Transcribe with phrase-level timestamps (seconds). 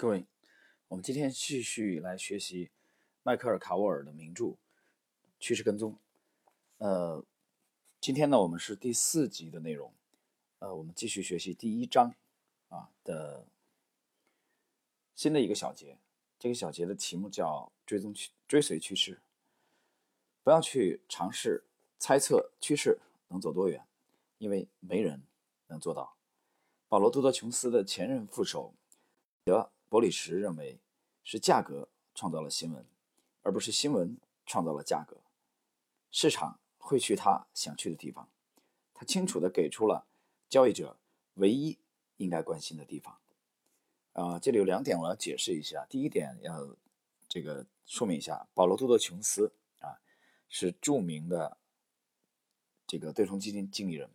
[0.00, 0.24] 各位，
[0.88, 2.70] 我们今天继续来学习
[3.22, 4.44] 迈克尔·卡沃尔的名著
[5.38, 5.92] 《趋势跟踪》。
[6.78, 7.22] 呃，
[8.00, 9.92] 今天呢，我们是第四集的内容。
[10.60, 12.14] 呃，我们继续学习第一章
[12.70, 13.46] 啊的
[15.14, 15.98] 新的一个小节。
[16.38, 19.20] 这个小节的题目叫“追踪趋追随趋势”。
[20.42, 21.64] 不要去尝试
[21.98, 22.98] 猜测趋势
[23.28, 23.86] 能走多远，
[24.38, 25.24] 因为没人
[25.66, 26.16] 能做到。
[26.88, 28.72] 保罗·杜德琼斯的前任副手
[29.44, 29.70] 德。
[29.90, 30.78] 伯里什认为，
[31.24, 32.86] 是价格创造了新闻，
[33.42, 35.16] 而不是新闻创造了价格。
[36.12, 38.28] 市场会去他想去的地方，
[38.94, 40.06] 他清楚地给出了
[40.48, 40.96] 交易者
[41.34, 41.76] 唯一
[42.18, 43.18] 应该关心的地方。
[44.12, 45.84] 啊，这里有两点我要解释一下。
[45.90, 46.76] 第一点要
[47.28, 49.98] 这个说明一下，保罗·杜德琼斯啊
[50.48, 51.56] 是著名的
[52.86, 54.08] 这个对冲基金经理人，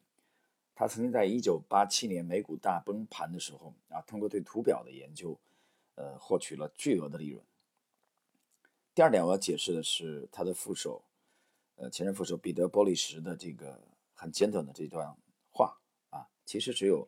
[0.74, 5.38] 他曾经在1987年美股大崩盘的时候啊，通过对图表的研究。
[5.96, 7.44] 呃，获取了巨额的利润。
[8.94, 11.04] 第二点，我要解释的是他的副手，
[11.76, 13.82] 呃，前任副手彼得·波利什的这个
[14.14, 15.16] 很简短的这段
[15.52, 15.78] 话
[16.10, 17.08] 啊，其实只有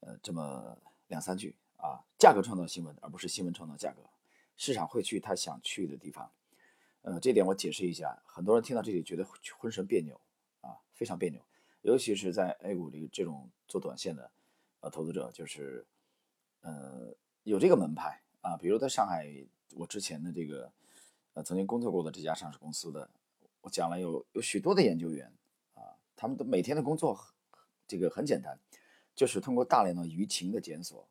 [0.00, 2.04] 呃这么两三句啊。
[2.18, 4.02] 价格创造新闻，而不是新闻创造价格。
[4.56, 6.32] 市场会去他想去的地方。
[7.02, 8.20] 呃，这点我解释一下。
[8.26, 9.24] 很多人听到这里觉得
[9.58, 10.20] 浑身别扭
[10.60, 11.40] 啊，非常别扭。
[11.82, 14.30] 尤其是在 A 股里这种做短线的
[14.80, 15.86] 呃投资者，就是
[16.60, 17.14] 呃。
[17.48, 19.26] 有这个门派啊，比如在上海，
[19.74, 20.70] 我之前的这个
[21.32, 23.08] 呃曾经工作过的这家上市公司的，
[23.62, 25.32] 我讲了有有许多的研究员
[25.72, 27.18] 啊，他们的每天的工作
[27.86, 28.60] 这个很简单，
[29.14, 31.08] 就是通过大量的舆情的检索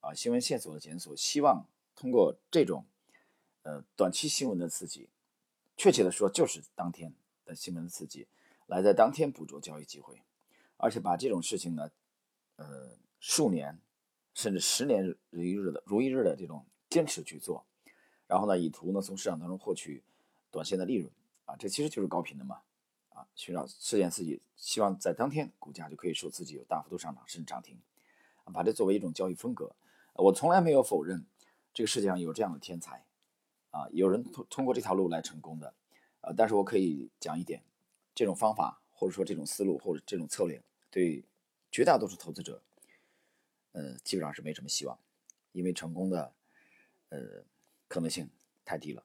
[0.00, 2.84] 啊，新闻线索的检索，希望通过这种
[3.62, 5.08] 呃短期新闻的刺激，
[5.74, 7.14] 确切的说就是当天
[7.46, 8.28] 的新闻的刺激，
[8.66, 10.20] 来在当天捕捉交易机会，
[10.76, 11.90] 而且把这种事情呢，
[12.56, 13.80] 呃数年。
[14.38, 17.66] 甚至十年如一日的如一日的这种坚持去做，
[18.28, 20.04] 然后呢，以图呢从市场当中获取
[20.52, 21.10] 短线的利润。
[21.44, 22.60] 啊，这其实就是高频的嘛。
[23.08, 27.80] 啊，寻找事件刺激，希望在当天股价就可以说自己有大幅度上涨甚至涨停，
[28.52, 29.74] 把这作为一种交易风格。
[30.14, 31.26] 我从来没有否认
[31.74, 33.04] 这个世界上有这样的天才。
[33.70, 35.74] 啊，有人通通过这条路来成功的。
[36.20, 37.64] 啊，但是我可以讲一点，
[38.14, 40.62] 这种方法或者说这种思路或者这种策略
[40.92, 41.24] 对
[41.72, 42.62] 绝大多数投资者。
[43.78, 44.98] 呃，基本上是没什么希望，
[45.52, 46.34] 因为成功的
[47.10, 47.44] 呃
[47.86, 48.28] 可能性
[48.64, 49.04] 太低了。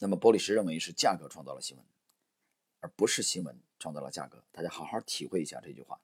[0.00, 1.86] 那么，波利什认为是价格创造了新闻，
[2.80, 4.42] 而不是新闻创造了价格。
[4.50, 6.00] 大家好好体会一下这句话。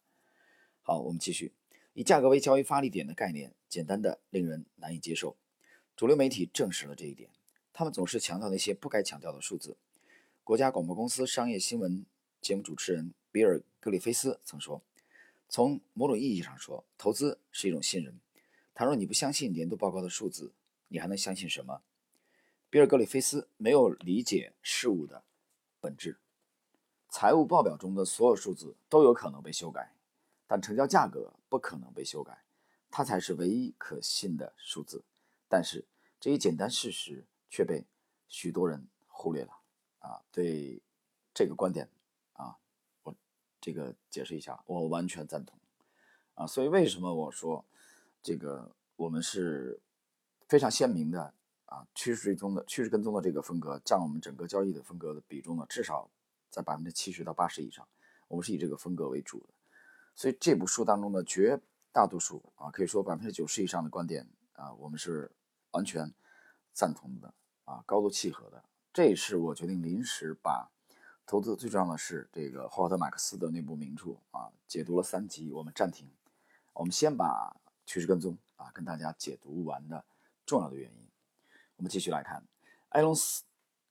[0.82, 1.52] 好，我们继续。
[1.92, 5.36] 以价格为交易发力点的概念，简单的令人难以接受。
[5.96, 7.30] 主流媒体证实了这一点，
[7.72, 9.76] 他们总是强调那些不该强调的数字。
[10.44, 12.06] 国家广播公司商业新闻
[12.40, 14.80] 节目主持人比尔·格里菲斯曾说。
[15.52, 18.18] 从某种意义上说，投资是一种信任。
[18.72, 20.54] 倘若你不相信年度报告的数字，
[20.88, 21.82] 你还能相信什么？
[22.70, 25.22] 比尔·格里菲斯没有理解事物的
[25.78, 26.18] 本质。
[27.10, 29.92] 财务报表中的所有数字都有可能被修改，
[30.46, 32.42] 但成交价格不可能被修改，
[32.90, 35.04] 它才是唯一可信的数字。
[35.50, 35.84] 但是
[36.18, 37.84] 这一简单事实却被
[38.26, 39.52] 许多人忽略了。
[39.98, 40.80] 啊，对
[41.34, 41.86] 这个观点。
[43.62, 45.56] 这个解释一下，我完全赞同，
[46.34, 47.64] 啊，所以为什么我说
[48.20, 49.80] 这个我们是
[50.48, 51.32] 非常鲜明的
[51.66, 56.10] 啊趋势追踪的趋势跟踪的这个风格，占我们整个交易的风格的比重呢，至少
[56.50, 57.86] 在百分之七十到八十以上，
[58.26, 59.54] 我们是以这个风格为主的。
[60.16, 61.60] 所以这部书当中的绝
[61.92, 65.30] 大多数啊，可以说百分之九十以上的观点啊，我们是
[65.70, 66.12] 完全
[66.72, 67.32] 赞同的
[67.64, 68.64] 啊，高度契合的。
[68.92, 70.71] 这是我决定临时把。
[71.32, 76.06] 投资最重要的是这个霍华德·马克思的那部名著啊，解读了三集，我们暂停。
[76.74, 77.56] 我们先把
[77.86, 80.04] 趋势跟踪啊跟大家解读完的
[80.44, 81.08] 重要的原因。
[81.76, 82.44] 我们继续来看，
[82.90, 83.44] 埃隆斯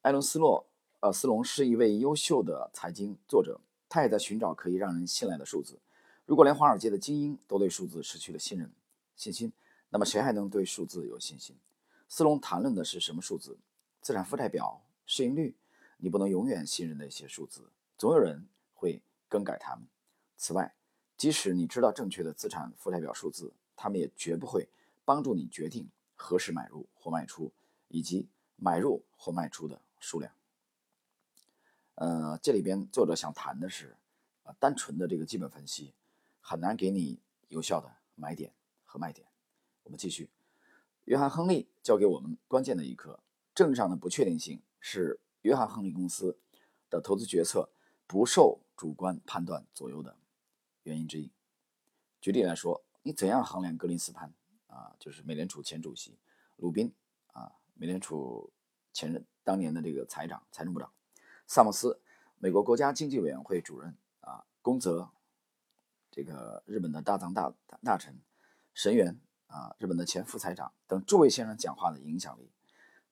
[0.03, 0.63] 埃隆斯洛
[0.99, 3.59] 呃斯隆是一位优秀的财经作者，
[3.89, 5.79] 他也在寻找可以让人信赖的数字。
[6.27, 8.71] 如果连华尔街的精英都对数字失去了信任
[9.15, 9.51] 信心，
[9.89, 11.55] 那么谁还能对数字有信心？
[12.07, 13.57] 斯隆谈论的是什么数字？
[13.99, 15.55] 资产负债表、市盈率。
[16.03, 19.85] 你不能永远信任那些数字，总有人会更改它们。
[20.35, 20.73] 此外，
[21.15, 24.67] 即使你知道正确的资产负债表数字，他们也绝不会
[25.05, 27.53] 帮助你决定何时买入或卖出，
[27.87, 30.33] 以及买入或卖出的数量。
[31.93, 33.95] 呃，这里边作者想谈的是，
[34.41, 35.93] 啊，单纯的这个基本分析
[36.39, 37.19] 很难给你
[37.49, 38.55] 有效的买点
[38.85, 39.27] 和卖点。
[39.83, 40.31] 我们继续，
[41.05, 43.19] 约翰·亨利教给我们关键的一课：
[43.53, 45.19] 政治上的不确定性是。
[45.41, 46.39] 约翰·亨利公司
[46.89, 47.69] 的投资决策
[48.07, 50.17] 不受主观判断左右的
[50.83, 51.31] 原因之一。
[52.19, 54.33] 举例来说，你怎样衡量格林斯潘
[54.67, 56.19] 啊，就是美联储前主席
[56.57, 56.93] 鲁宾
[57.33, 58.51] 啊，美联储
[58.93, 60.91] 前任当年的这个财长、财政部长
[61.47, 61.99] 萨默斯，
[62.37, 65.09] 美国国家经济委员会主任啊，宫泽，
[66.11, 67.53] 这个日本的大藏大
[67.83, 68.21] 大臣
[68.73, 72.51] 神原啊，日本的前副财长等诸位先生讲话的影响力，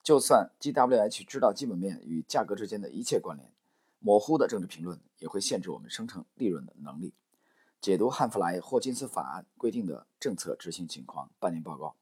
[0.01, 3.51] 就算 GWH 知道基本面与价格之间的一切关联。
[3.99, 7.13] 模糊的政治评论也会限制我们生成利润的能力。
[7.81, 11.95] 解读汉弗莱霍金斯法案规定的政策执行情况半年报告，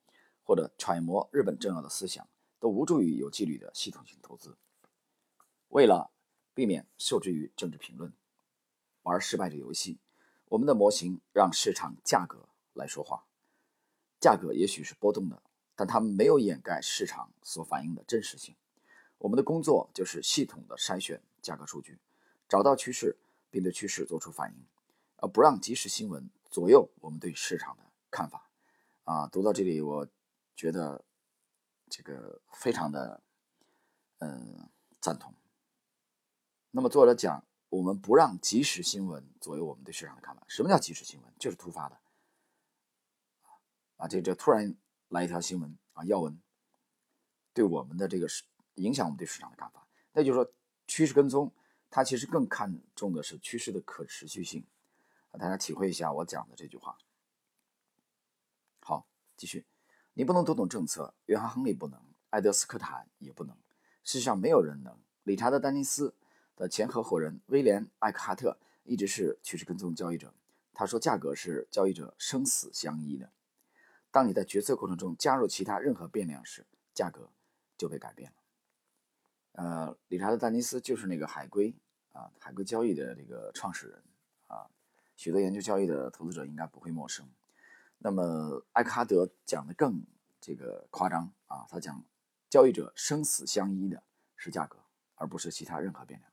[0.43, 2.27] 或者揣摩日本重要的思想，
[2.59, 4.55] 都无助于有纪律的系统性投资。
[5.69, 6.11] 为了
[6.53, 8.13] 避免受制于政治评论，
[9.01, 9.97] 玩失败的游戏，
[10.49, 13.25] 我们的模型让市场价格来说话。
[14.19, 15.41] 价格也许是波动的，
[15.77, 18.53] 但它们没有掩盖市场所反映的真实性。
[19.19, 21.21] 我们的工作就是系统的筛选。
[21.39, 21.97] 价格数据，
[22.49, 23.15] 找到趋势，
[23.49, 24.65] 并对趋势做出反应，
[25.17, 28.49] 而不让即时新闻左右我们对市场的看法。
[29.05, 30.05] 啊，读到这里，我
[30.57, 31.05] 觉得
[31.89, 33.21] 这个非常的，
[34.17, 34.67] 嗯，
[34.99, 35.33] 赞同。
[36.71, 40.43] 那么作者讲，我们不让即时新闻左右我们对市场的看法。
[40.49, 41.33] 什么叫即时新闻？
[41.39, 41.97] 就是突发的，
[43.95, 44.75] 啊，这这突然
[45.09, 46.39] 来一条新闻啊，要闻，
[47.53, 48.27] 对我们的这个
[48.75, 49.87] 影响我们对市场的看法。
[50.13, 50.51] 那就是说。
[50.89, 51.51] 趋势跟踪，
[51.89, 54.65] 它其实更看重的是趋势的可持续性。
[55.31, 56.97] 啊，大家体会一下我讲的这句话。
[58.79, 59.05] 好，
[59.35, 59.65] 继续。
[60.13, 63.57] 你不能读懂政策，约翰·亨利不能，爱德斯科坦也不能。
[64.05, 64.97] 世上没有人能。
[65.23, 66.15] 理查德·丹尼斯
[66.55, 70.33] 的前合伙人威廉·艾克哈特一直是趋势跟踪交易者。
[70.73, 73.29] 他说，价格是交易者生死相依的。
[74.17, 77.29] 当你在决策过程中加入其他任何变量时，价格
[77.77, 78.37] 就被改变了。
[79.51, 81.75] 呃，理查德·丹尼斯就是那个海龟
[82.13, 84.03] 啊，海龟交易的这个创始人
[84.47, 84.71] 啊，
[85.15, 87.29] 许多研究交易的投资者应该不会陌生。
[87.99, 90.03] 那么艾克哈德讲的更
[90.41, 92.03] 这个夸张啊，他讲
[92.49, 94.01] 交易者生死相依的
[94.35, 94.79] 是价格，
[95.13, 96.31] 而不是其他任何变量。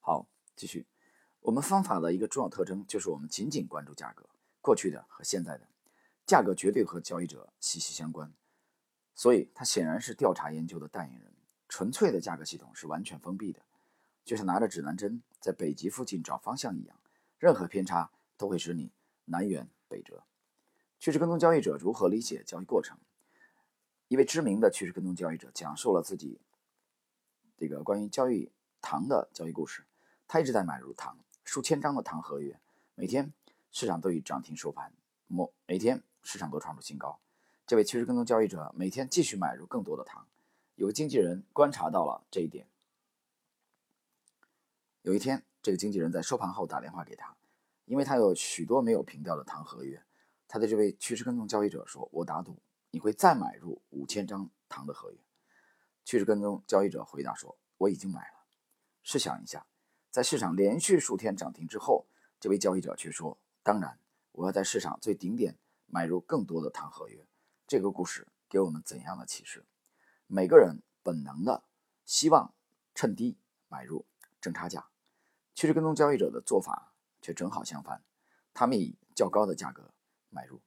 [0.00, 0.86] 好，继续，
[1.40, 4.28] 我们方法的一个重要特征就是我们仅仅关注价格，
[4.60, 5.66] 过去的和现在的，
[6.26, 8.32] 价格绝对和交易者息息相关，
[9.14, 11.32] 所以他显然是调查研究的代言人。
[11.68, 13.62] 纯粹的价格系统是完全封闭的，
[14.24, 17.00] 就像拿着指南针在北极附近找方向一样，
[17.38, 18.92] 任何偏差都会使你
[19.24, 20.22] 南辕北辙。
[21.00, 22.98] 趋势跟踪交易者如何理解交易过程？
[24.08, 26.38] 一位知名的趋势跟踪交易者讲述了自己
[27.56, 28.52] 这个关于交易
[28.82, 29.84] 糖的交易故事。
[30.28, 32.60] 他一直在买入糖，数千张的糖合约，
[32.94, 33.32] 每天
[33.70, 34.92] 市场都以涨停收盘，
[35.26, 37.18] 某每天市场都创出新高。
[37.66, 40.26] 这位趋势跟踪交易者每天继续买入更多的糖。
[40.74, 42.66] 有经纪人观察到了这一点。
[45.02, 47.36] 有一天，这个经纪人在收盘后打电话给他，
[47.84, 50.02] 因为他有许多没有平掉的糖合约。
[50.48, 52.58] 他对这位趋势跟踪交易者说：“我打赌
[52.90, 55.18] 你会再买入五千张糖的合约。”
[56.04, 58.44] 趋势跟踪交易者回答说：“我已经买了。”
[59.02, 59.66] 试想一下，
[60.10, 62.06] 在市场连续数天涨停之后，
[62.38, 63.98] 这位交易者却说：“当然，
[64.32, 65.56] 我要在市场最顶点
[65.92, 67.26] 买入更多的糖合约。”
[67.68, 69.66] 这个故事给我们怎样的启示？
[70.26, 71.64] 每个人本能的
[72.06, 72.54] 希望
[72.94, 73.36] 趁低
[73.68, 74.06] 买入
[74.40, 74.88] 挣差价，
[75.54, 78.02] 趋势跟踪交易者的做法却正好相反，
[78.54, 79.92] 他们以较高的价格
[80.30, 80.62] 买入。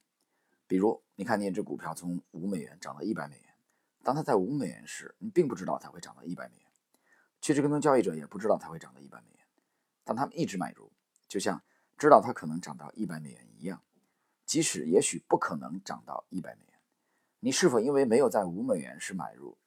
[0.68, 3.54] 比如，你看见一只股票从五美元涨到一百美元，
[4.04, 6.66] 当它在五美元时，你并不知道它会涨到一百美元。
[7.40, 9.46] 趋势跟踪交易者也不知道它会涨到一百美元，
[10.04, 10.92] 但他们一直买入，
[11.28, 11.62] 就像
[11.98, 13.82] 知道它可能涨到一百美元一样，
[14.46, 16.80] 即使也许不可能涨到一百美元。
[17.40, 19.58] 你是否因为没有在五美元时买入，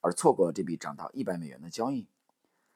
[0.00, 2.08] 而错过了这笔涨到一百美元的交易？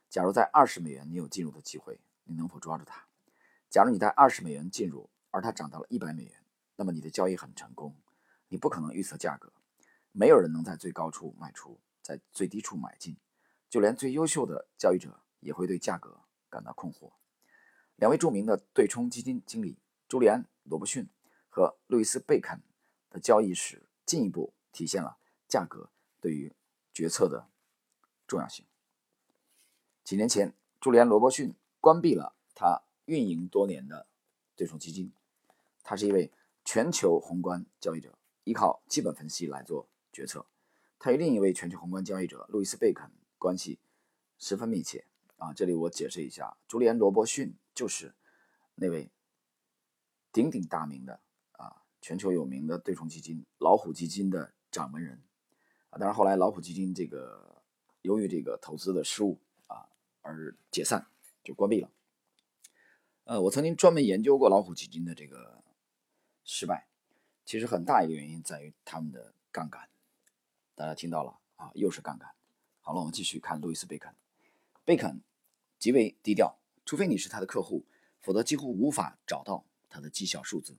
[0.09, 3.05] 假如在二十美元你有进入的机会，你能否抓住它？
[3.69, 6.33] 假如你在二十美元进入，而它涨到了一百美元，
[6.77, 7.95] 那么你的交易很成功。
[8.49, 9.53] 你不可能预测价格，
[10.11, 13.17] 没有人能在最高处卖出，在最低处买进，
[13.69, 17.13] 就连最优秀的交易者也会对价格感到困惑。
[17.95, 19.79] 两位著名的对冲基金经理
[20.09, 21.09] 朱利安·罗伯逊
[21.51, 22.63] 和路易斯·贝肯
[23.11, 23.83] 的交易史。
[24.07, 25.89] 进一步体现了价格
[26.21, 26.53] 对于
[26.93, 27.47] 决策的
[28.27, 28.67] 重要性。
[30.03, 34.09] 几年前，朱利安·罗伯逊关闭了他运营多年的
[34.57, 35.13] 对冲基金。
[35.85, 36.33] 他是一位
[36.65, 40.45] 全球宏观交易者，依靠基本分析来做决策。
[40.99, 43.79] 他与另一位全球宏观交易者路易斯·贝肯关系
[44.41, 45.07] 十分密切。
[45.37, 48.13] 啊，这里我解释一下，朱利安·罗伯逊就是
[48.75, 49.09] 那位
[50.33, 51.21] 鼎鼎大名的。
[52.01, 55.21] 全球有名的对冲基金老虎基金的掌门人
[55.91, 57.63] 啊，当然后来老虎基金这个
[58.03, 59.89] 由于这个投资的失误啊
[60.23, 61.07] 而解散
[61.45, 61.91] 就关闭了。
[63.25, 65.63] 呃，我曾经专门研究过老虎基金的这个
[66.45, 66.89] 失败，
[67.45, 69.89] 其实很大一个原因在于他们的杠杆。
[70.75, 72.31] 大家听到了啊，又是杠杆。
[72.81, 74.15] 好了，我们继续看路易斯·贝肯。
[74.85, 75.21] 贝肯
[75.79, 77.85] 极为低调，除非你是他的客户，
[78.21, 80.77] 否则几乎无法找到他的绩效数字。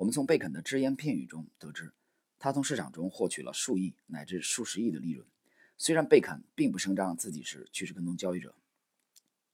[0.00, 1.92] 我们从贝肯的只言片语中得知，
[2.38, 5.28] 他从市场中获取了数亿乃至数十亿的利润。
[5.76, 8.54] 虽然贝肯并不声张自己是趋势跟踪交易者，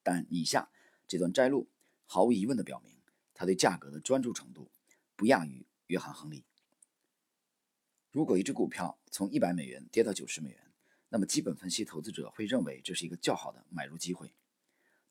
[0.05, 0.71] 但以下
[1.09, 1.67] 这段摘录
[2.07, 2.97] 毫无疑问地表明，
[3.35, 4.71] 他对价格的专注程度
[5.17, 6.45] 不亚于约翰·亨利。
[8.13, 10.61] 如果一只股票从一百美元跌到九十美元，
[11.09, 14.33] 那么基本分析投资者会认为这是一个较好的买入机会。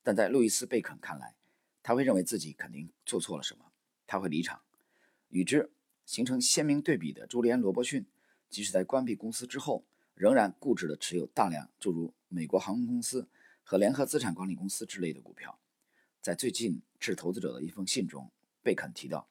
[0.01, 1.35] 但在路易斯·贝肯看来，
[1.83, 3.73] 他会认为自己肯定做错了什么，
[4.07, 4.61] 他会离场。
[5.35, 5.69] 与之
[6.05, 8.05] 形成鲜明对比的朱利安·罗伯逊，
[8.49, 13.27] 即使在关闭公司之后，仍然固执地持有大量诸如美国航空公司
[13.61, 15.59] 和联合资产管理公司之类的股票。
[16.21, 18.31] 在最近致投资者的一封信中，
[18.63, 19.27] 贝肯提到。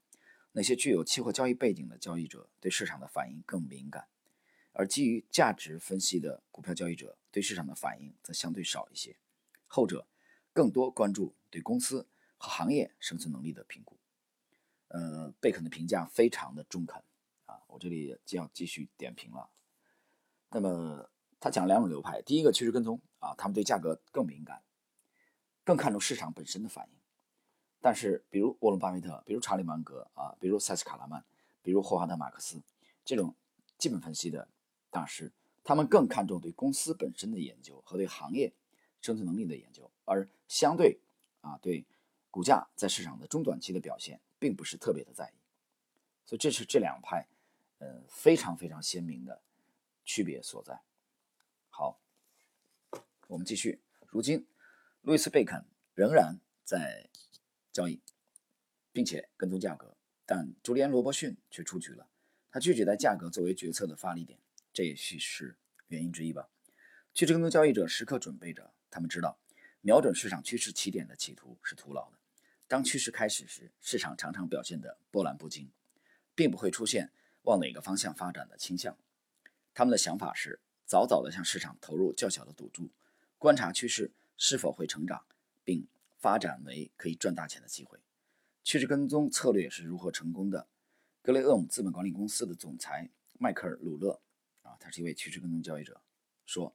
[0.52, 4.06] 那些具有期货交易背景的交易者对市场的反应更敏感，
[4.72, 9.16] 而基于价值分析的股票交易者对市场的反应则相对少一些。
[9.66, 10.06] 后者
[10.52, 12.06] 更多关注对公司
[12.36, 13.96] 和行业生存能力的评估。
[14.94, 17.02] 呃，贝肯的评价非常的中肯
[17.46, 19.50] 啊，我这里就要继续点评了。
[20.50, 21.10] 那么
[21.40, 24.62] 他讲两种流派，第一个趋势跟踪啊，他们对价格更敏感，
[25.64, 26.94] 更看重市场本身的反应。
[27.80, 31.24] 但是，比如沃伦·巴菲特，比如查理·芒格啊，比如塞斯·卡拉曼，
[31.60, 32.62] 比如霍华德·马克思
[33.04, 33.34] 这种
[33.76, 34.46] 基本分析的
[34.92, 35.32] 大师，
[35.64, 38.52] 他们更看重对公司本身的研究和对行业
[39.00, 41.00] 生存能力的研究，而相对
[41.40, 41.84] 啊，对
[42.30, 45.32] 股价在市场的中短期的表现，并不是特别的在意。
[46.26, 47.26] 所以，这是这两派
[47.78, 49.40] 呃非常非常鲜明的
[50.04, 50.78] 区别所在。
[51.70, 51.98] 好，
[53.28, 53.80] 我们继续。
[54.08, 54.46] 如今，
[55.00, 57.08] 路易斯·贝肯仍然在。
[57.72, 58.00] 交易，
[58.92, 62.06] 并且跟踪价格，但朱利安·罗伯逊却出局了。
[62.52, 64.38] 他拒绝在价格作为决策的发力点，
[64.72, 65.56] 这也许是
[65.88, 66.48] 原因之一吧。
[67.12, 69.40] 趋势跟踪交易者时刻准备着，他们知道
[69.80, 72.18] 瞄准市场趋势起点的企图是徒劳的。
[72.66, 75.70] 当趋势开始时，市场常常表现得波澜不惊，
[76.34, 77.10] 并不会出现
[77.42, 78.96] 往哪个方向发展的倾向。
[79.72, 82.90] 他们的想法是早早地向市场投入较小的赌注，
[83.38, 85.24] 观察趋势是否会成长，
[85.64, 85.86] 并。
[86.16, 87.98] 发展为可以赚大钱的机会。
[88.62, 90.66] 趋势跟踪策略是如何成功的？
[91.20, 94.18] 格雷厄姆资本管理公司的总裁迈克尔·鲁勒
[94.62, 96.00] 啊，他是一位趋势跟踪交易者，
[96.46, 96.74] 说，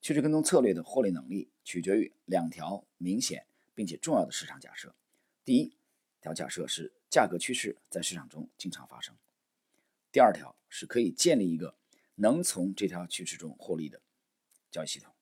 [0.00, 4.94] 趋势跟踪策略的获利能力取决于两条明显并且重要的市场假设。
[5.46, 5.76] 第一
[6.20, 9.14] 条假设是价格趋势在市场中经常发生；
[10.10, 11.78] 第二条是可以建立一个
[12.16, 14.02] 能从这条趋势中获利的
[14.72, 15.14] 交易系统。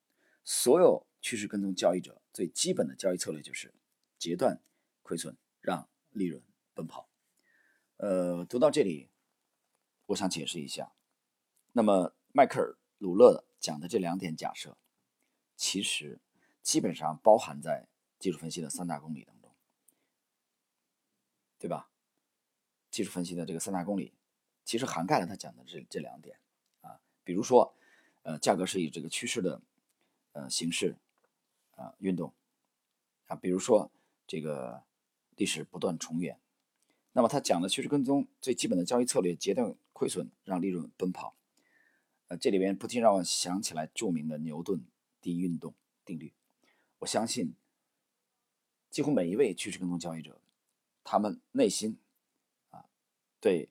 [0.43, 3.75] 所有趋势跟踪交易者最基本的交易策略就是
[4.19, 4.63] 截断
[5.03, 7.11] 亏损，让利润奔跑。
[7.99, 9.11] 呃，读到这里，
[10.07, 10.95] 我想解释一下。
[11.73, 14.79] 那么，迈克尔·鲁勒讲的这两点假设，
[15.55, 16.19] 其实
[16.63, 17.89] 基本上包含在
[18.19, 19.34] 技术分析的三大公理的，
[21.59, 21.89] 对吧？
[22.91, 24.13] 技术分析的这个三大公理，
[24.65, 26.39] 其实涵盖了他讲的这这两点
[26.81, 27.01] 啊。
[27.25, 27.75] 比如说，
[28.23, 29.63] 呃，价格是以这个趋势的
[30.33, 30.97] 呃形式。
[31.77, 32.33] 啊，运动
[33.27, 33.91] 啊，比如说
[34.29, 34.85] 这个
[35.35, 36.39] 历史不断重演，
[37.11, 41.35] 那么他讲的趋势跟踪最基本的交易策略，截断亏损，让利润奔跑。
[42.29, 44.87] 呃，这里边不禁让我想起来著名的牛顿
[45.21, 46.33] 第一运动定律。
[47.01, 47.57] 我相信，
[48.89, 50.41] 几乎每一位趋势跟踪交易者，
[51.05, 51.99] 他们内心
[52.71, 52.87] 啊，
[53.39, 53.71] 对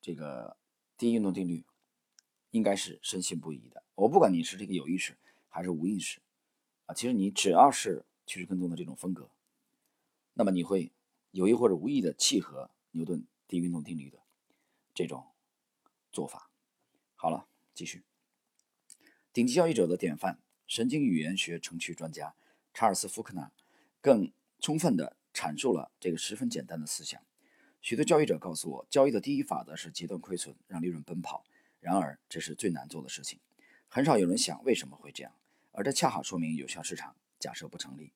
[0.00, 0.56] 这个
[0.96, 1.64] 第一运动定律
[2.50, 3.84] 应该是深信不疑的。
[3.94, 5.16] 我不管你是这个有意识
[5.48, 6.20] 还是无意识。
[6.86, 9.30] 啊，其实你只要是趋势跟踪的这种风格，
[10.34, 10.92] 那么你会
[11.32, 14.22] 有意或者无意的契合牛顿第一运动定律的
[14.94, 15.26] 这种
[16.12, 16.50] 做法。
[17.14, 18.04] 好了，继续。
[19.32, 22.34] 顶级交易者的典范，神经语言学程序专家
[22.72, 23.52] 查尔斯·福克纳，
[24.00, 27.20] 更充分的阐述了这个十分简单的思想。
[27.82, 31.44] 许多交易者告诉我，交易的第一法则是截断亏损，让利润奔跑。
[31.78, 33.38] 然而，这是最难做的事情。
[33.86, 35.34] 很少有人想为什么会这样。
[35.72, 38.12] 而这恰好说明有效市场假设不成立，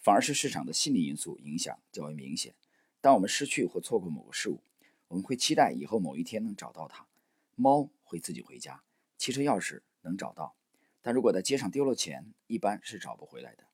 [0.00, 2.52] 反而是市场的心理因素影响较为明显。
[3.00, 4.60] 当我们失去或错过某个事物，
[5.06, 7.06] 我们会期待以后某一天能找到它。
[7.54, 8.82] 猫会自己回家，
[9.16, 10.56] 汽车钥匙能找到，
[11.00, 13.64] 但如果在街上丢了钱，一般是找不回来的。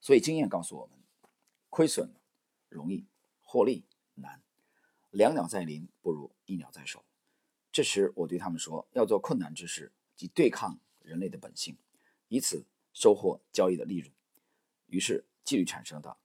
[0.00, 0.98] 所以经验告诉我们，
[1.70, 2.12] 亏损
[2.68, 3.06] 容易，
[3.42, 3.84] 获利
[4.16, 4.42] 难。
[5.10, 7.04] 两鸟在林不如一鸟在手。
[7.72, 11.78] 这时我对他们说，要做困难之事，即对抗人类的本性。
[12.28, 14.12] 以此收获交易的利润，
[14.86, 16.16] 于是纪律产生的，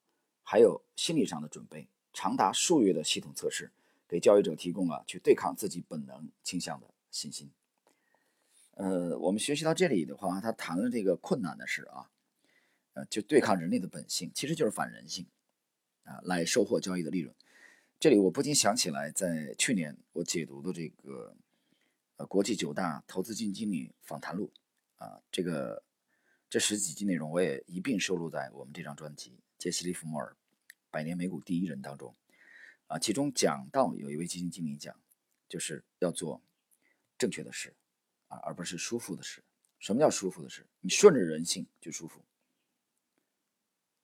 [0.44, 3.72] 还有心理上的准备，长达数月的系统测试，
[4.08, 7.52] 给交易者提供了去对抗自己本能倾向的信心。
[8.72, 12.12] 呃，我们学习到这里的话，他谈了这个困难的事啊，
[12.96, 15.28] 呃，就对抗人类的本性，其实就是反人性
[16.04, 17.36] 啊，来收获交易的利润。
[18.00, 21.38] 这里我不禁想起来，在去年我解读的这个
[22.18, 24.52] 呃国际九大投资基金经理访谈录
[24.98, 25.84] 啊，这个
[26.50, 30.36] 这十几集内容我也一并收录在我们这张专辑《杰西·利弗莫尔》
[30.90, 32.16] 百年美股第一人当中
[32.88, 35.00] 啊，其中讲到有一位基金经理讲，
[35.48, 36.42] 就是要做
[37.18, 37.74] 正确的事。
[38.28, 39.44] 啊，而不是舒服的事。
[39.78, 40.66] 什么叫舒服的事？
[40.82, 42.26] 你顺着人性就舒服，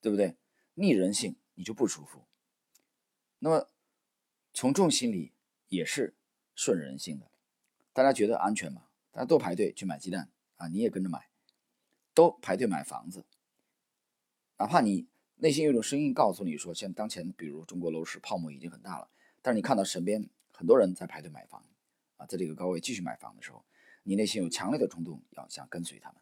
[0.02, 0.36] 对不对？
[0.74, 2.26] 逆人性你就不舒服。
[3.40, 3.70] 那么
[4.54, 5.32] 从众心理
[5.70, 6.16] 也是
[6.56, 7.32] 顺人性的。
[7.94, 8.88] 大家觉得安全吗？
[9.12, 11.30] 大家都排队去买鸡蛋啊，你也跟着买，
[12.14, 13.26] 都排队买房子。
[14.58, 19.10] 哪怕你内心有一种声音告诉你说，像当前比如中国楼市泡沫已经很大了，
[19.42, 21.64] 但是你看到身边很多人在排队买房
[22.18, 23.64] 啊，在这个高位继续买房的时候。
[24.04, 26.20] 你内心有强烈的冲动，要想跟随他们，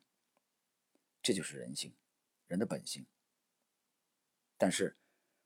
[1.22, 1.94] 这就是人性，
[2.46, 3.06] 人的本性。
[4.60, 4.98] 但是，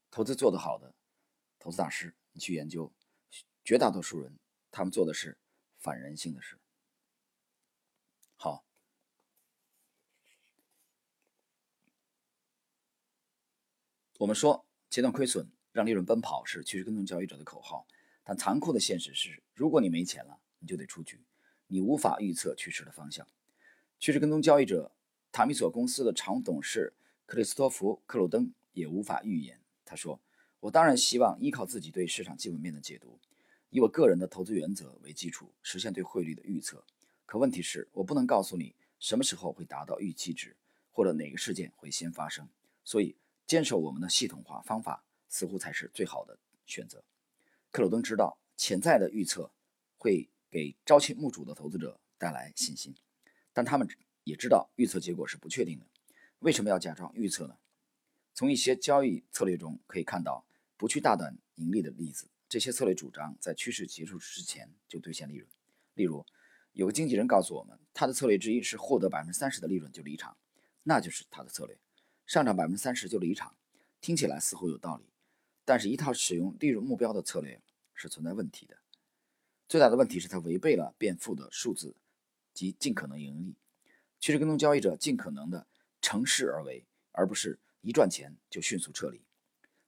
[0.09, 0.95] 投资做得好的
[1.59, 2.91] 投资大师，你去研究，
[3.63, 4.39] 绝大多数人
[4.71, 5.37] 他们做的是
[5.77, 6.57] 反人性的事。
[8.35, 8.65] 好，
[14.17, 17.87] 我们说切断亏损，让利润奔跑是趋势跟踪交易者的口号，
[18.23, 21.23] 但残酷的现实是，如果你没钱了，你就得出局。
[21.67, 23.27] 你无法预测趋势的方向。
[23.99, 24.91] 趋势跟踪交易者
[25.31, 26.95] 塔米索公司的常务董事
[27.27, 29.59] 克里斯托弗·克鲁登也无法预言。
[29.85, 30.19] 他说
[30.59, 33.19] ：“我当然希望依靠自己对市场基本面的解读，
[33.69, 36.83] 以我个人的投资原则为基础，实现对汇率的预测。
[37.25, 40.55] 可问题是，我不能告诉你什么时候会达到预期值，
[40.91, 42.47] 或者哪个事件会先发生。
[42.83, 43.15] 所以，
[43.47, 47.03] 坚守我们的系统化方法似乎才是最好的选择。”
[47.71, 49.51] 克鲁登知道，潜在的预测
[49.97, 50.29] 会。
[50.53, 52.93] 给朝气暮主的投资者带来信心，
[53.53, 53.87] 但他们
[54.23, 55.87] 也知道预测结果是不确定的。
[56.41, 57.57] 为什么要假装预测呢？
[58.33, 60.45] 从一些交易策略中可以看到，
[60.77, 62.27] 不去大胆盈利的例子。
[62.49, 65.49] 这些策略主张在趋势结束之前就兑现利润。
[65.95, 66.25] 例如，
[66.73, 70.37] 有个经纪人告诉我们，他的策略之一是获得百分之三十的利润就离场，
[70.83, 71.77] 那就是他的策略。
[72.25, 73.55] 上涨百分之三十就离场，
[74.01, 75.05] 听起来似乎有道理，
[75.65, 77.61] 但是一套使用利润目标的策略
[77.93, 78.77] 是存在问题的。
[79.67, 81.95] 最大的问题是，它违背了变富的数字
[82.53, 83.55] 及尽可能盈利。
[84.19, 85.67] 趋势跟踪交易者尽可能的
[86.01, 89.21] 乘势而为，而不是一赚钱就迅速撤离。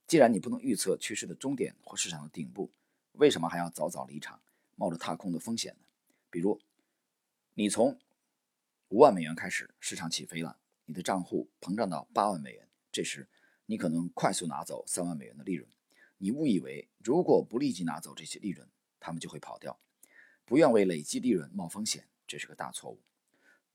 [0.05, 2.71] 既然你不能预测趋势的终点或市场的顶部，
[3.13, 4.41] 为什么还要早早离场，
[4.75, 5.85] 冒着踏空的风险呢？
[6.29, 6.59] 比如，
[7.53, 7.97] 你从
[8.89, 13.29] 五万美元开始，市场起飞了，你的账户膨胀到八万美元，这时
[13.65, 15.67] 你可能快速拿走三万美元的利润。
[16.17, 19.79] 你误以为如果不立即拿走这些利润，他们就会跑掉，
[20.43, 23.01] 不愿为累积利润冒风险，这是个大错误。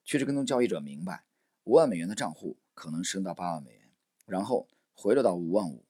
[0.04, 1.24] 趋势跟踪交易者明白，
[1.64, 3.79] 五万美元的账户可能升到八万美元，
[4.30, 5.84] 然后回落到五万五，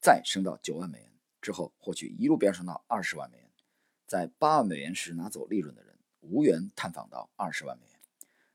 [0.00, 3.50] 再升到九万美元之后，或许一路飙升到二十万美元。
[4.06, 8.00] 在八万美元时拿走利润的人，无缘探访到二十万美元。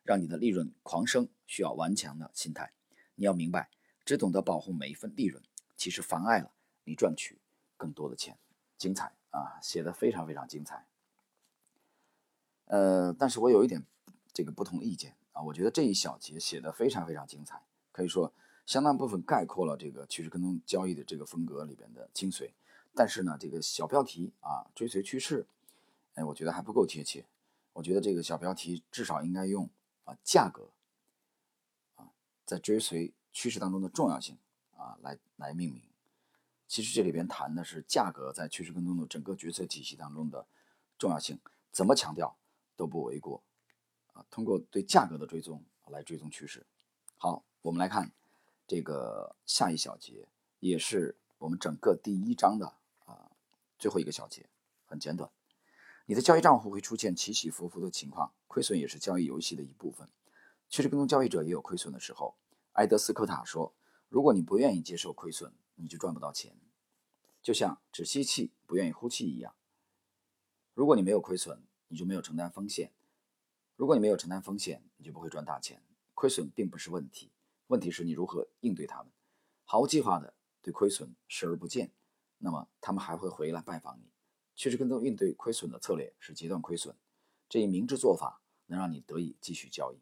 [0.01, 2.73] 让你的利润狂升，需要顽强的心态。
[3.15, 3.69] 你要明白，
[4.03, 5.41] 只懂得保护每一份利润，
[5.77, 6.51] 其实妨碍了
[6.83, 7.39] 你赚取
[7.77, 8.37] 更多的钱。
[8.77, 9.13] 精彩。
[9.29, 10.85] 啊，写的非常非常精彩。
[12.65, 13.83] 呃，但是我有一点
[14.31, 18.33] 这个不同意见啊，我觉得这一小节写的非常非常精彩，可以说
[18.65, 22.51] 相当部分概括了这个趋势跟踪交易的这个风格里边的精髓。
[22.95, 25.47] 但是呢，这个小标题啊，追随趋势，
[26.13, 27.25] 哎，我觉得还不够贴切。
[27.73, 29.67] 我觉得这个小标题至少应该用
[30.03, 30.69] 啊价格
[31.95, 32.11] 啊
[32.45, 34.37] 在追随趋势当中的重要性
[34.77, 35.81] 啊来来命名。
[36.67, 40.45] 其实这里边谈的是价格在趋势跟踪的整个决策体系当中的
[40.99, 41.39] 重要性，
[41.71, 42.35] 怎么强调
[42.75, 43.41] 都不为过
[44.13, 44.23] 啊。
[44.29, 46.63] 通过对价格的追踪来追踪趋势。
[47.17, 48.11] 好，我们来看
[48.65, 50.27] 这个下一小节，
[50.59, 53.31] 也是我们整个第一章的啊
[53.77, 54.49] 最后一个小节，
[54.85, 55.29] 很简短。
[56.05, 60.09] 你的交易账户会出现起起伏伏的情况，亏损也是交易游戏的一部分。
[60.69, 62.35] 趋势跟踪交易者也有亏损的时候。
[62.73, 63.75] 埃德斯科塔说
[64.09, 66.57] ：“如果你不愿意接受亏损，你就赚不到钱。”
[67.43, 69.53] 就像只吸气不愿意呼气一样。
[70.73, 72.89] 如果你没有亏损，你就没有承担风险；
[73.75, 75.83] 如果你没有承担风险，你就不会赚大钱。
[76.15, 77.31] 亏损并不是问题，
[77.67, 79.11] 问题是你如何应对他们。
[79.63, 81.91] 毫无计划的对亏损视而不见，
[82.37, 84.11] 那么他们还会回来拜访你。
[84.55, 86.95] 趋势跟踪应对亏损的策略是截断亏损，
[87.49, 89.99] 这一明智做法能让你得以继续交易。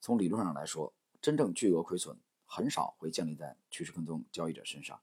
[0.00, 5.00] 从理论上来说，真正巨额亏损很少会降临在趋势跟踪交易者身上，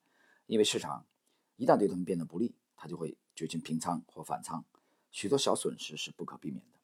[0.47, 1.05] 因为市场。
[1.55, 4.63] 一旦对他们变得不利，他就会决定平仓或反仓，
[5.11, 6.79] 许多小损失是不可避免的。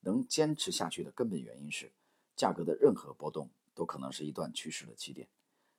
[0.00, 1.94] 能坚持下去的根本原因是，
[2.36, 5.28] 价格的任何波动都可能是一段趋势的起点，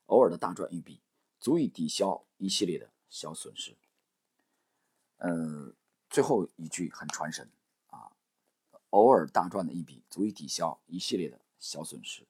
[0.05, 1.01] 偶尔的大赚一笔
[1.37, 3.75] 足以抵消一系列的小损失。
[5.17, 5.75] 嗯，
[6.09, 7.51] 最后一句很传神
[7.87, 8.15] 啊，
[8.91, 12.25] 偶尔大赚的一笔足以抵消一系列的小损失，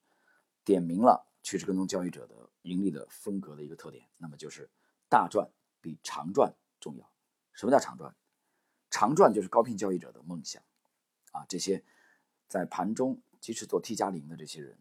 [0.63, 4.67] 点明了趋势跟踪交易者的盈利的风格的一个特点，那么就是
[5.07, 7.07] 大赚比长赚重要。
[7.53, 8.15] 什么叫长赚？
[8.89, 10.63] 长赚就是高频交易者的梦想。
[11.31, 11.85] 啊，这些
[12.47, 14.79] 在盘中即使做 T 加零的这些人，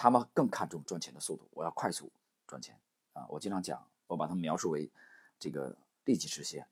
[0.00, 1.46] 他们更看重赚钱的速度。
[1.50, 2.10] 我要快速
[2.46, 2.80] 赚钱
[3.12, 3.26] 啊！
[3.28, 4.90] 我经常讲，我把它们描述为
[5.38, 6.66] 这个立即实现。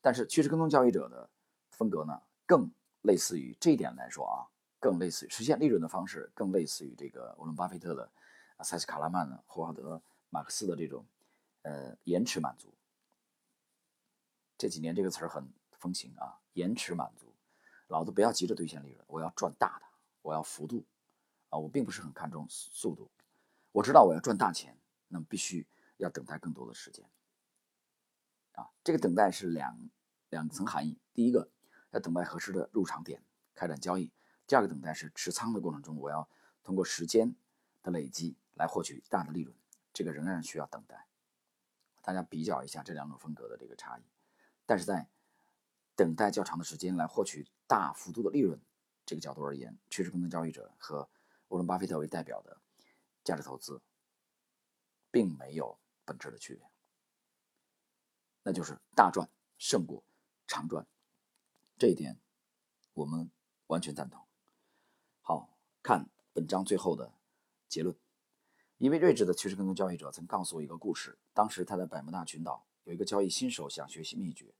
[0.00, 1.28] 但是趋势跟踪交易者的
[1.70, 2.70] 风格呢，更
[3.02, 4.48] 类似于这一点来说啊，
[4.80, 8.10] 更类似于实现利润的方式，更类似于这个沃伦巴菲特的、
[8.64, 11.04] 塞斯卡拉曼的、霍华德马克思的这种
[11.60, 12.72] 呃延迟满足。
[14.56, 16.40] 这几年这个词儿很风行啊。
[16.54, 17.26] 延迟满足，
[17.88, 19.84] 老子不要急着兑现利润，我要赚大的，
[20.22, 20.84] 我要幅度，
[21.48, 23.10] 啊，我并不是很看重速度。
[23.72, 27.08] 我知道我要赚大钱，那么必须要等待更多的时间，
[28.52, 29.90] 啊，这个等待是两
[30.30, 30.98] 两层含义。
[31.14, 31.50] 第一个，
[31.90, 33.22] 要等待合适的入场点
[33.54, 34.10] 开展交易；
[34.46, 36.28] 第二个等待是持仓的过程中，我要
[36.62, 37.34] 通过时间
[37.82, 39.54] 的累积来获取大的利润，
[39.92, 41.06] 这个仍然需要等待。
[42.02, 44.02] 大家比较一下这两种风格的这个差异，
[44.66, 45.08] 但是在。
[45.98, 48.60] 等待较长的时间来获取大幅度的利润，
[49.04, 51.08] 这个角度而言，趋势跟踪交易者和
[51.48, 52.60] 沃伦巴菲特为代表的
[53.24, 53.80] 价值投资，
[55.10, 56.66] 并没有本质的区别，
[58.42, 60.04] 那就是大赚胜过
[60.46, 60.86] 长赚，
[61.78, 62.18] 这一点
[62.94, 63.30] 我们
[63.66, 64.24] 完全赞同。
[65.20, 67.12] 好看本章最后的
[67.68, 67.96] 结论，
[68.78, 74.54] 一位睿智的趋势跟踪交易者曾告诉我一个故事，当时他在百慕大群岛有一个交易新手想学习秘诀。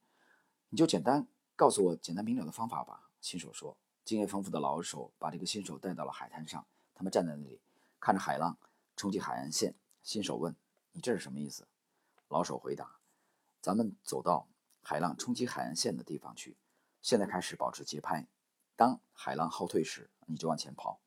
[0.71, 3.11] 你就简单告诉我简单明了的方法吧。
[3.21, 6.67] 新手说：“经验丰富的老手把这个新手带到了海滩上，
[6.99, 7.61] 他们站在那里
[8.01, 8.59] 看着海浪
[8.97, 9.77] 冲击海岸线。
[10.03, 10.57] 新手问
[10.91, 11.69] ：‘你这是什么意思？’
[12.27, 12.99] 老手回答
[13.63, 14.49] ：‘咱们走到
[14.83, 16.57] 海浪冲击海岸线的地方去。
[17.01, 18.27] 现在开始保持节拍。
[18.75, 21.01] 当海浪后退时，你就往前跑；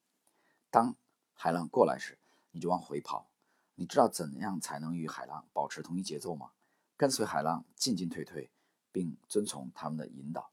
[0.69, 0.95] 当
[1.33, 2.17] 海浪过来时，
[2.51, 3.29] 你就往回跑。
[3.75, 6.53] 你知道怎样才能与海浪保持同一节奏吗？
[6.95, 8.49] 跟随海浪进进退退。”
[8.93, 10.51] 并遵从他们的引导，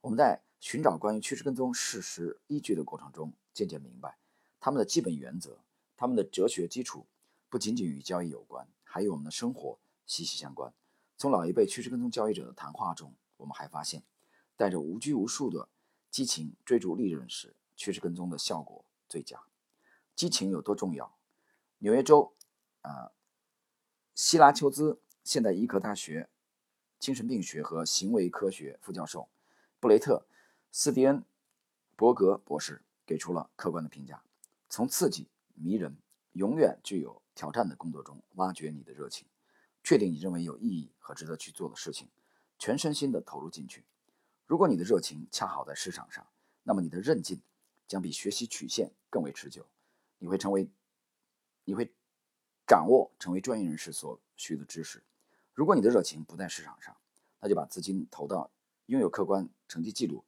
[0.00, 4.18] 我们在寻找关于趋势跟踪事实依据的过程中，渐渐明白
[4.66, 5.60] 他们的基本原则，
[5.96, 7.06] 他们的哲学基础
[7.48, 10.74] 不仅仅与交易有关，还与我们的生活息息相关。
[11.16, 14.02] 从老一辈趋势跟踪交易者的谈话中，我们还发现，
[14.56, 15.68] 带着无拘无束的
[16.10, 19.40] 激情追逐利润时，趋势跟踪的效果最佳。
[20.16, 21.16] 激情有多重要？
[21.78, 22.34] 纽约州，
[22.80, 23.12] 啊，
[24.16, 26.28] 希拉丘兹现代医科大学。
[26.98, 29.28] 精神病学和行为科学副教授
[29.78, 30.26] 布雷特·
[30.72, 31.24] 斯蒂恩
[31.94, 34.24] 伯格博士给出了客观的评价：
[34.68, 35.96] 从刺激、迷人、
[36.32, 39.26] 永远具有挑战的工作中挖掘你的热情，
[39.82, 42.08] 确定你认为有意义和值得去做的事情，
[42.58, 43.84] 全身心地投入进去。
[44.46, 46.26] 如果你的热情恰好在市场上，
[46.62, 47.40] 那么你的韧劲
[47.86, 49.66] 将比学习曲线更为持久。
[50.18, 50.68] 你会成为，
[51.64, 51.92] 你会
[52.66, 55.02] 掌握成为专业人士所需的知识。
[55.52, 56.96] 如果你的热情不在市场上，
[57.40, 58.50] 那就把资金投到
[58.86, 60.24] 拥有客观成绩记录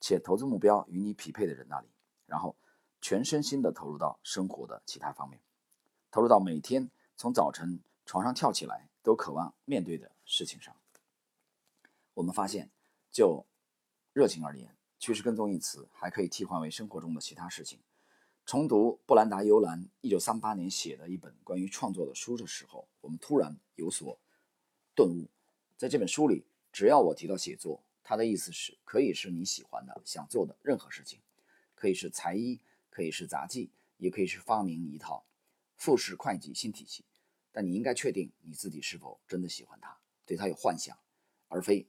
[0.00, 1.88] 且投资目标与你匹配的人那里，
[2.26, 2.54] 然后
[3.00, 5.40] 全身心地投入到生活的其他方面，
[6.10, 10.74] 投入到每天从早晨床上跳起来都渴望面对的事情上。
[12.14, 12.70] 我们发现，
[13.10, 13.46] 就
[14.12, 17.80] 热情而言，“趋势跟踪”一词还可以替换为生活中的其他事情。
[18.44, 24.18] 重读布兰达·尤兰1938年写的一本关于创作的书的时候，我们突然有所。
[24.94, 25.28] 顿悟，
[25.76, 31.20] 在这本书里，只要我提到写作，他的意思是可以是你喜欢的、想做的任何事情，
[31.76, 32.60] 可以是才艺，
[32.90, 35.24] 可以是杂技，也可以是发明一套
[35.76, 37.06] 复式会计新体系。
[37.50, 40.98] 但你应该确定你自己是否真的喜欢它，对它有幻想，
[41.48, 41.88] 而非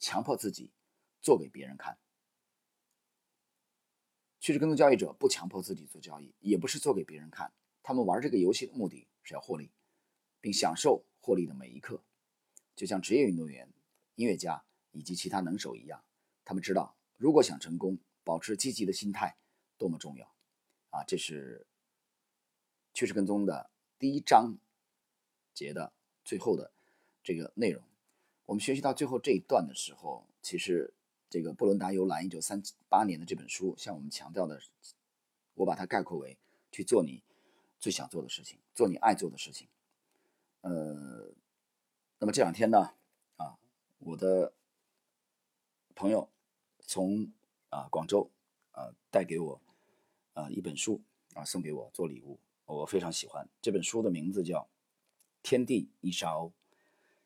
[0.00, 0.72] 强迫自己
[1.20, 1.96] 做给别人看。
[4.40, 7.52] 趋势跟踪交易者不强迫自己做交易，也不是做给别人看，
[7.82, 9.70] 他们玩这个游戏的目的是要获利，
[10.40, 11.04] 并享受。
[11.24, 12.02] 获利的每一刻，
[12.74, 13.72] 就像职业运动员、
[14.16, 16.04] 音乐家以及其他能手一样，
[16.44, 19.36] 他们知道如果想成功，保持积极的心态
[19.82, 20.32] 多么重要。
[20.90, 21.66] 啊，这是
[22.94, 23.68] 趋势跟踪的
[23.98, 24.56] 第一章
[25.52, 25.92] 节的
[26.24, 26.70] 最后的
[27.20, 27.82] 这个内容。
[28.46, 30.94] 我们学习到最后这一段的时候，其实
[31.28, 34.62] 这个布伦达尤兰一九三八年的这本书向我们强调的，
[35.54, 36.38] 我把它概括为
[36.70, 37.24] 去做你
[37.80, 39.66] 最想做的事情，做你爱做的事情。
[40.60, 41.32] 呃，
[42.20, 42.94] 那么这两天呢，
[43.36, 43.58] 啊
[43.98, 44.52] 我的
[45.96, 46.28] 朋友
[46.78, 47.32] 从
[47.70, 48.30] 啊广州
[48.70, 49.60] 啊带给我
[50.34, 51.00] 啊一本书
[51.34, 54.60] 啊送给我做礼物，我非常喜欢这本书的名字叫
[55.42, 56.48] 《天地一沙鸥》。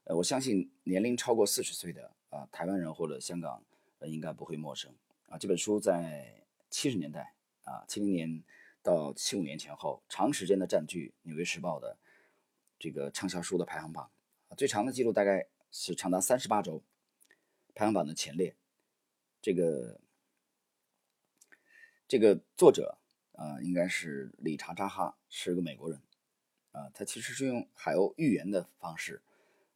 [0.04, 3.62] 呃，我相信年龄超过四十岁的啊台湾人或者香港
[3.98, 4.94] 人应该不会陌生
[5.28, 5.36] 啊。
[5.38, 8.42] 这本书在七十年代啊七零年
[8.82, 11.96] 到七五年前后，长时间的占据《纽约时报》的
[12.78, 14.10] 这个畅销书的排行榜
[14.48, 15.46] 啊，最长的记录大概。
[15.72, 16.82] 是长达三十八周，
[17.74, 18.56] 排行榜的前列。
[19.42, 20.00] 这个
[22.08, 22.98] 这个作者
[23.32, 26.00] 啊，应该是理查扎哈，是个美国人
[26.72, 26.88] 啊。
[26.94, 29.22] 他其实是用海鸥寓言的方式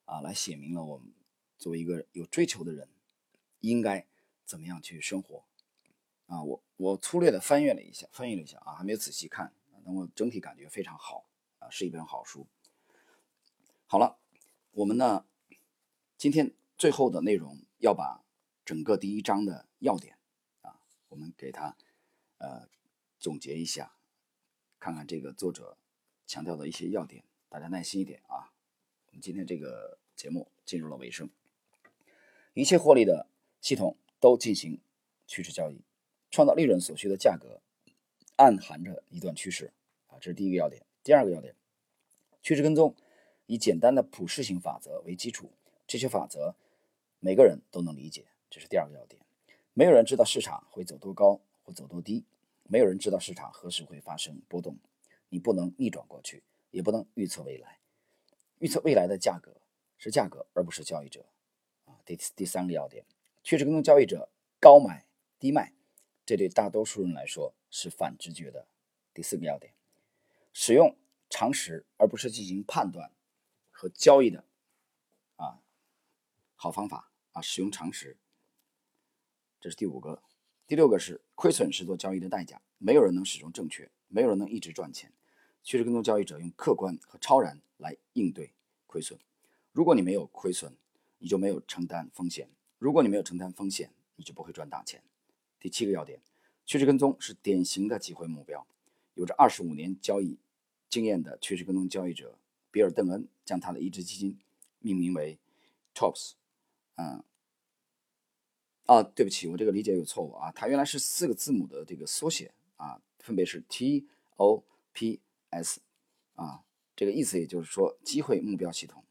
[0.05, 1.13] 啊，来写明了我们
[1.59, 2.89] 作为一个有追求的人，
[3.61, 4.07] 应该
[4.45, 5.45] 怎么样去生活
[6.27, 6.43] 啊。
[6.43, 9.53] 我我粗略的翻阅了一下，翻译了一下啊，还没有仔细看，
[9.85, 11.27] 但我整体感觉非常好
[11.59, 12.47] 啊，是一本好书。
[13.87, 14.19] 好了，
[14.71, 15.25] 我们呢？
[16.17, 18.23] 今天最后的内容要把
[18.65, 20.19] 整个第一章的要点
[20.61, 21.75] 啊，我们给它
[22.41, 22.69] 呃
[23.19, 23.93] 总结一下，
[24.79, 25.77] 看看这个作者
[26.27, 28.53] 强调的一些要点，大家耐心一点啊。
[29.09, 31.29] 我们今天这个节目进入了尾声，
[32.55, 33.27] 一切获利的
[33.61, 34.81] 系统都进行
[35.27, 35.83] 趋势交易，
[36.31, 37.61] 创造利润所需的价格
[38.37, 39.73] 暗含着一段趋势
[40.07, 40.87] 啊，这是第一个要点。
[41.03, 41.55] 第二个要点，
[42.43, 42.95] 趋势跟踪
[43.47, 45.53] 以简单的普适性法则为基础。
[45.87, 46.55] 这些法则，
[47.19, 49.21] 每个人都能理解，这是第二个要点。
[49.75, 51.41] 没有人知道市场会走多高
[51.73, 52.25] 走多低，
[52.65, 54.79] 没有人知道市场何时会发生波动。
[55.29, 57.79] 你不能逆转过去，也不能预测未来。
[58.59, 59.61] 预测未来的价格
[59.97, 61.25] 是价格，而不是交易者。
[61.85, 63.05] 啊，第第三个要点，
[63.43, 64.29] 趋势跟踪交易者
[64.61, 65.07] 高买
[65.39, 65.73] 低卖，
[66.27, 68.67] 这对大多数人来说是反直觉的。
[69.15, 69.73] 第四个要点，
[70.53, 70.97] 使用
[71.29, 73.13] 常识而不是进行判断
[73.71, 74.45] 和交易的
[75.37, 75.63] 啊。
[76.57, 78.19] 好方法啊，使用常识，
[79.61, 80.23] 这是第五个。
[80.71, 85.13] 第六个是亏损是做交易的代价，没有人能始终正确，没有人能一直赚钱。
[85.65, 88.53] 趋势跟踪交易者用客观和超然来应对
[88.87, 89.19] 亏损。
[89.73, 90.73] 如果你没有亏损，
[91.19, 92.47] 你就没有承担风险；
[92.79, 95.03] 如果你没有承担风险，你就不会赚大钱。
[95.59, 96.23] 第七个要点，
[96.65, 98.65] 趋势跟踪是典型的机会目标。
[99.15, 100.39] 有着二十五年交易
[100.89, 102.39] 经验的趋势跟踪交易者
[102.71, 104.39] 比尔·邓恩将他的一只基金
[104.79, 105.37] 命名为
[105.97, 106.35] TOPS。
[106.95, 107.25] 嗯，
[108.91, 115.81] 啊，对不起，我这个理解有错误啊，它原来是四个字母的这个缩写啊，分别是 T O P S
[116.35, 116.65] 啊，
[116.97, 119.05] 这个意思也就是说机会目标系统。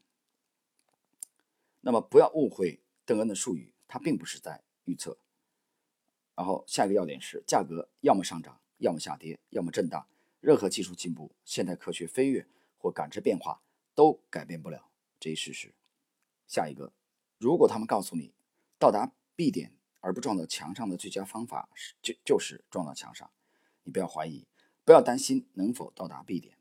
[1.80, 5.16] 那么不要误会邓恩的术语，他并不是在预测。
[6.34, 10.06] 然后下一个要点是，价格要么上涨，要么下跌，要么震荡，
[10.42, 13.62] 任何技术进步、现代科学飞跃或感知变化
[13.94, 15.72] 都改变不了这一事实。
[16.46, 16.92] 下一个。
[17.38, 18.34] 如果他们告诉你，
[18.78, 23.30] 到达 B 点而不撞到墙上的最佳方法是就就是撞到墙上，
[23.84, 24.46] 你不要怀疑，
[24.84, 26.58] 不要担心能否到达 B 点，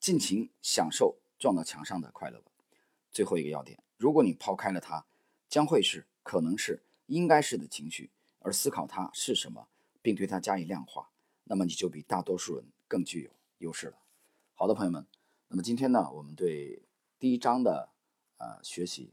[0.00, 2.50] 尽情享受撞到墙上的快乐吧。
[3.10, 5.04] 最后一个要点，如果你抛开了它，
[5.46, 9.68] 将会是可能是应该是的情绪，而思考它是什么，
[10.00, 11.10] 并对它加以量化，
[11.44, 13.98] 那么你就比大多数人更具有优势了。
[14.54, 15.06] 好的，朋友们，
[15.48, 16.80] 那么今天呢，我们对
[17.18, 17.90] 第一章的
[18.38, 19.12] 呃学习。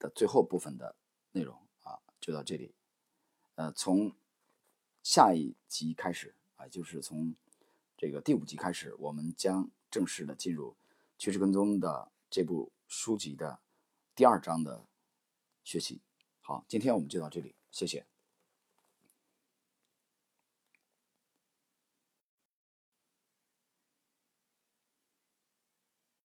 [0.00, 0.94] 的最后部分的
[1.38, 2.74] 内容啊，就到这里。
[3.54, 4.12] 呃，从
[5.04, 7.36] 下一集开始啊，就是从
[7.96, 10.72] 这个第五集开始，我们将正式的进入
[11.16, 13.60] 《趋势跟踪》的这部书籍的
[14.16, 14.84] 第二章的
[15.62, 16.00] 学习。
[16.40, 18.04] 好，今天我们就到这里，谢谢。